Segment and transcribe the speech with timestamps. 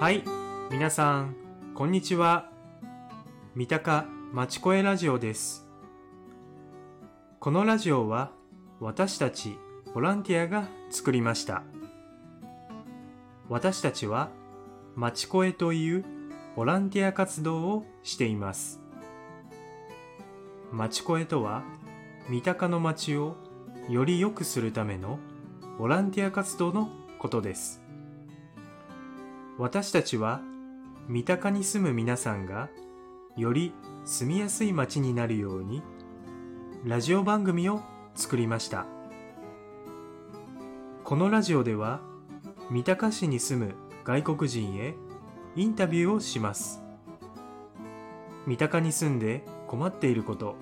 [0.00, 0.24] はい、
[0.70, 1.36] 皆さん、
[1.74, 2.48] こんにちは。
[3.54, 5.68] 三鷹まちこえラジオです。
[7.38, 8.30] このラジオは、
[8.80, 9.58] 私たち
[9.92, 11.64] ボランティアが作りました。
[13.50, 14.30] 私たちは、
[14.96, 16.06] まちこえという
[16.56, 18.80] ボランティア活動をしています。
[20.72, 21.62] まちこえとは、
[22.30, 23.36] 三鷹の街を
[23.90, 25.18] より良くするための
[25.78, 27.82] ボランティア活動のことです。
[29.60, 30.40] 私たちは
[31.06, 32.70] 三鷹に住む皆さんが
[33.36, 33.74] より
[34.06, 35.82] 住みやすい街になるように
[36.82, 37.82] ラジオ番組を
[38.14, 38.86] 作りました。
[41.04, 42.00] このラジオでは
[42.70, 44.94] 三鷹市に住む外国人へ
[45.56, 46.82] インタビューをします。
[48.46, 50.56] 三鷹に住んで困っていること、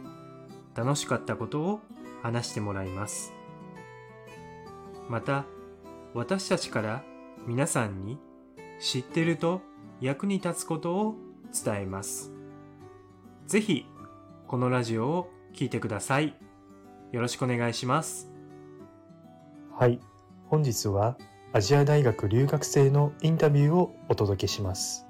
[0.74, 1.80] 楽しかったことを
[2.21, 3.33] 話してもらいます。
[5.09, 5.45] また、
[6.15, 7.05] 私たちから
[7.46, 8.18] 皆さんに
[8.79, 9.60] 知ってると
[10.01, 11.15] 役に立つことを
[11.65, 12.32] 伝えます。
[13.46, 13.87] ぜひ、
[14.46, 16.34] このラジオを聞いてください。
[17.12, 18.30] よろしくお願いします。
[19.76, 20.01] はい。
[20.46, 21.16] 本日は
[21.52, 25.06] アジア大学留学生のインタビューをお届けします。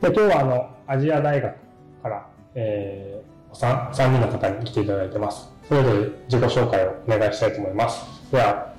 [0.00, 1.54] で今日はあのアジア大学
[2.02, 5.50] から、えー、3, 3人の方に来ていただいてます。
[5.68, 8.04] それぞれ自己紹介をお願いしたいと思います。
[8.30, 8.74] では、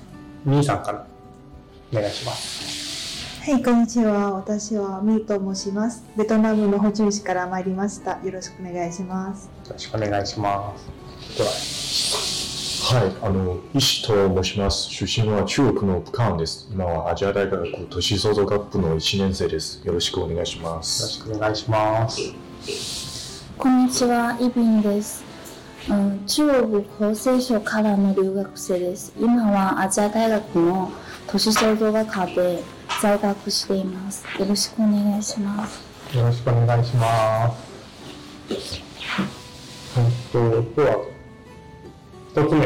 [0.45, 1.05] みーさんから
[1.91, 2.86] お願いします。
[3.49, 4.33] はい、こんにちは。
[4.33, 6.03] 私はミーと申します。
[6.17, 8.19] ベトナムのホチミン市から参りました。
[8.21, 9.45] よろしくお願いします。
[9.45, 10.85] よろしくお願いします。
[12.91, 14.89] では、はい、あの、石と申します。
[14.89, 16.67] 出身は中国の武漢です。
[16.73, 19.79] 今はアジア大学都市創造学部の1年生です。
[19.85, 21.07] よろしくお願いしまよろす。
[21.07, 22.33] しくお願いします。
[23.57, 25.23] こんにちは、イビンです。
[25.89, 29.13] うん、中国厚生省からの留学生です。
[29.17, 30.91] 今はアジア大学の
[31.27, 32.61] 都市創造学科で
[33.01, 34.23] 在学しています。
[34.39, 35.81] よろしくお願いします。
[36.17, 37.67] よろしくお願いします。
[38.49, 41.05] えっと、今日は、
[42.31, 42.65] 一つ目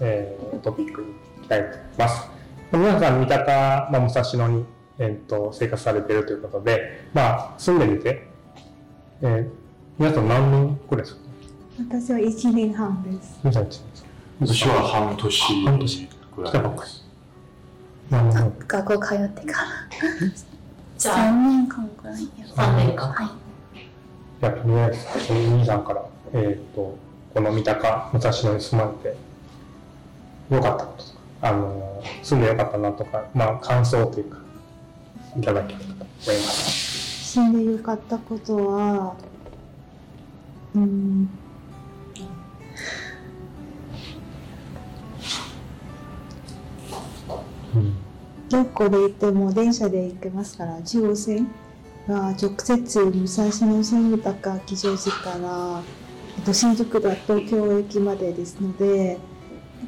[0.00, 1.06] えートピックに
[1.36, 2.28] 行きたいと思います。
[2.72, 4.64] 皆さん、三鷹、まあ、武蔵野に、
[4.98, 8.26] えっと生活されているということで、まあ、住んでみて、
[9.22, 9.48] えー
[9.98, 11.20] 皆さん何年くらいですか？
[11.90, 13.38] 私は1年半です。
[13.42, 14.70] 皆さん一年ですか？
[14.70, 17.07] 私は半年半年ぐらい来たばっかり何年
[18.10, 19.68] 学校通ってから。
[20.98, 22.46] 3年間くらいや。
[22.46, 23.28] 3年間はい。
[24.40, 26.98] じゃあ、とりあえず、その兄さんから、えっ、と、
[27.34, 29.16] この三鷹、武蔵野に住まれて、
[30.54, 34.38] よかったこととか、あの、住んでよかったなとか、まあ、感想というか、
[35.36, 37.32] いただければと思います。
[37.32, 39.14] 死んでよかったことは、
[40.74, 41.28] うーん、
[48.50, 51.48] どこで行っても電車で行けますから、中央線
[52.08, 55.82] が直接武蔵野線三鷹吉祥寺から、
[56.38, 59.18] えっと、新宿だ東京駅までですので、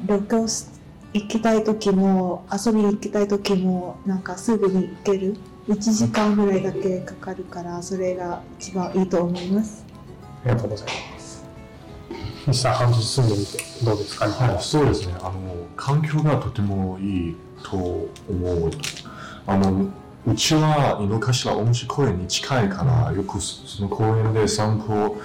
[0.05, 0.65] 旅行し
[1.13, 5.35] 行きたい時も遊びに行きたい時もなんかすぐに行ける
[5.67, 9.83] 1時間ぐらいだけかかるからそれが一番いいと思います
[10.45, 11.43] ありがとうございます。
[12.47, 14.25] 西さん、半年住んでみて、どうですか？
[14.27, 14.33] ね。
[14.53, 15.13] はい、そうですね。
[15.21, 15.31] あの、
[15.75, 18.71] 環境がとてもいいと思う。
[19.47, 19.87] あの、
[20.27, 25.17] うちは井の頭温泉公園に近いから、よくその公園で散歩、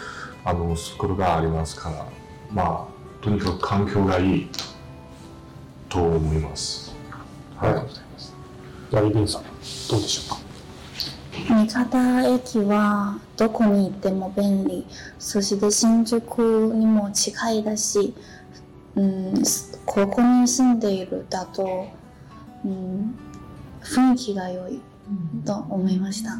[0.44, 2.06] あの、することがありますから、
[2.50, 4.48] まあ、とにかく環境がいい
[5.88, 6.94] と思います。
[7.58, 8.34] ありがとうございます。
[8.90, 9.52] では、イビンさん、どう
[10.00, 10.46] でしょうか？
[11.48, 14.86] 三方駅はどこに行っても便利。
[15.18, 16.38] そして新宿
[16.74, 18.14] にも近いだし、
[18.94, 19.34] うん、
[19.84, 21.88] ここに住んでいるだと、
[22.66, 23.14] うん、
[23.80, 24.80] 雰囲気が良い
[25.44, 26.32] と思いました。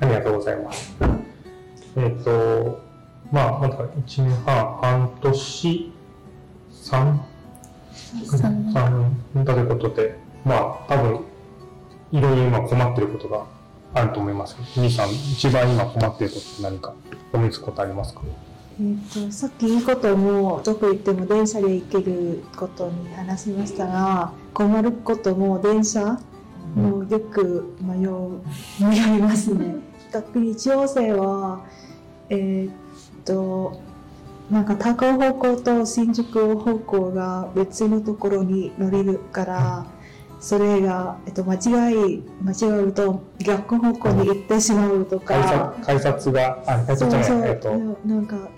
[0.00, 0.94] ありがとうございます。
[1.96, 2.78] えっ、と、
[3.32, 5.92] まあ、まだ1年半、半年、
[6.72, 7.18] 3、
[8.36, 11.24] 三年3年だということで、まあ、多分、
[12.12, 13.46] いろいろ今困っていることが
[13.94, 14.56] あると思います。
[14.76, 16.94] 兄さん、一番今困っていることって何か
[17.32, 18.20] 思いつくことありますか？
[18.80, 26.18] えー、とさっきいいこともどこ行っても電車で行けることに話しましたが困ることも電車
[26.76, 28.40] もよく迷う
[28.80, 29.74] 迷いますね。
[30.12, 31.64] 特に地方線は
[32.30, 32.72] えーっ
[33.24, 33.80] と
[34.50, 39.86] なんか高尾方向と新宿方向が別のところに乗れるから、
[40.40, 41.58] それが、えっと、間違
[42.14, 45.34] い間違うと逆方向に行ってしまうとか。
[45.34, 47.74] 改札改札が、あ、改札じゃない、えっと、
[48.04, 48.48] なんか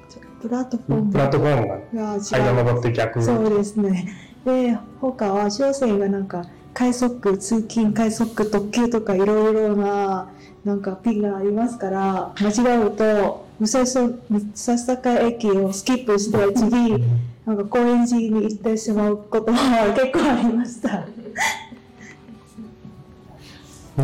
[0.43, 1.13] プラットフォーム。
[1.13, 4.09] プラットフォームが階段登って逆そうですね。
[4.45, 10.31] で他は商船がなんか快速通勤快速特急とかいろいろな
[10.65, 17.05] なんかピンがありますから間違うと武蔵武蔵境駅をスキップして次
[17.45, 21.07] なんか高円寺に行ってしまうことは結構ありました。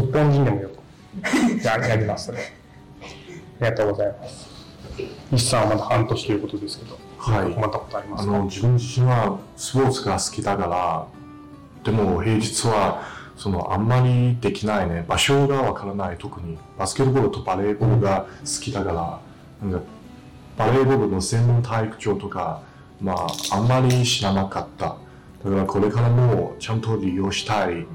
[0.01, 1.65] 日本人でもよく。
[1.65, 2.39] ややりますね。
[3.61, 4.49] ありがとうございます。
[5.33, 7.53] 石さんはまだ半年ということですけど、はい。
[7.53, 8.35] 困ったことありますか？
[8.35, 11.07] あの自分自身はスポーツが好きだから
[11.85, 13.03] でも平日は
[13.37, 19.21] そのあんまりできないね場所がわからない特にバスケットボールとバレーボールが好きだから
[19.69, 19.87] なんか
[20.57, 22.63] バレーボールの専門体育場とか
[23.01, 23.27] まあ
[23.57, 24.97] あんまり知らなかった。
[25.45, 27.87] だからこれからもちゃんと利用したい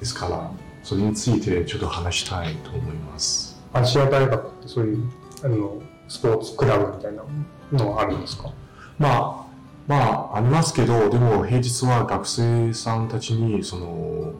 [0.00, 0.50] ですから
[0.82, 5.10] それについてちょっと話したいと思いますアジア大学ってそういう
[5.44, 7.22] あのスポーツクラブみたいな
[7.72, 8.52] のはあるんですか？
[8.98, 9.46] まあ、
[9.86, 9.96] ま
[10.32, 14.32] あ、ありますけど、でも平日は学生さんたちに、その、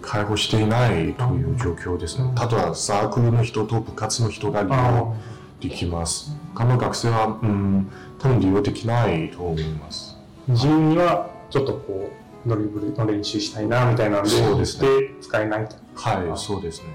[0.00, 2.32] 介護していないという状況ですね。
[2.36, 5.16] ただ、サークルの人と部活の人が利用
[5.60, 6.36] できます。
[6.54, 10.16] 他の学生は、うん、多分利用できないと思います。
[10.46, 14.88] 自分にはちょっとこうドリブルの練習したいなみたいなんでそうですね。
[14.88, 16.88] で使えないとはい、そうですね。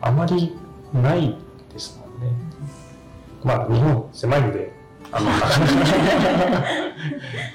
[0.00, 0.56] あまり
[0.92, 1.36] ない
[1.72, 2.34] ですもんね。
[3.42, 4.72] まあ日本狭いんで
[5.12, 5.30] あの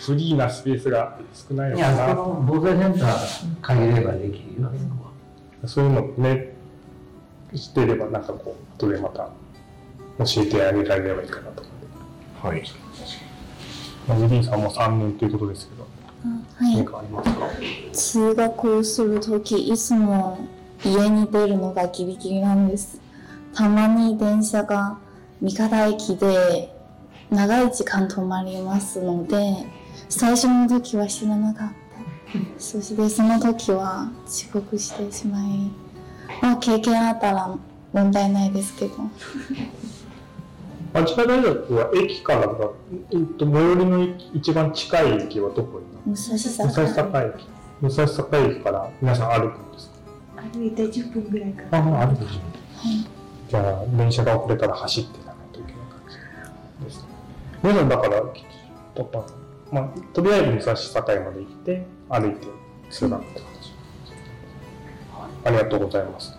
[0.01, 5.11] フリーなスペースが少ないのかいや、なこの防災センター借りればできるよ、そこ
[5.67, 6.55] そういうのね
[7.53, 9.29] 知っていればなんかこう後でまた
[10.19, 11.73] 教えてあげられればいいかなと思っ
[12.41, 12.47] て。
[12.47, 12.63] はい。
[14.07, 15.83] まあジリーさんも3年ということですけど。
[15.83, 15.91] はい
[16.59, 17.50] 何かありますか
[17.94, 20.38] 通学をするときいつも
[20.83, 23.00] 家に出るのがギリギリなんです。
[23.53, 24.97] たまに電車が
[25.41, 26.73] 三方駅で
[27.29, 29.65] 長い時間止まりますので
[30.09, 31.75] 最初の時は知らなかった。
[32.57, 35.71] そしてその時は遅刻してしまい
[36.41, 37.57] まあ経験あったら
[37.91, 38.95] 問題ないですけど。
[40.93, 42.71] 町田大学は駅からとか、
[43.11, 46.11] えっと、最寄りの一番近い駅はどこになる？
[46.11, 47.47] 武蔵武蔵境境駅。
[47.81, 49.95] 武蔵境駅から皆さん歩くんですか？
[50.53, 52.01] 歩いて10分ぐらいかあな。
[52.03, 52.41] あ歩くんですね
[53.49, 57.07] じゃあ電車が遅れたら走っていかないといけない感じですね。
[57.63, 58.21] 皆さんだから
[58.95, 59.25] とか
[59.71, 62.47] まあとりあえず武蔵境まで行って歩いて
[62.89, 63.45] 通学って形
[65.45, 66.37] ありがとうございます。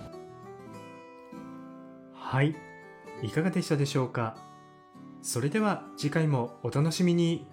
[2.15, 2.55] はい、
[3.23, 4.37] いかがでしたでしょうか？
[5.23, 7.47] それでは次回もお楽しみに。